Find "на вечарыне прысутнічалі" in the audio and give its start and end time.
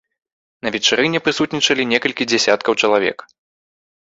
0.67-1.87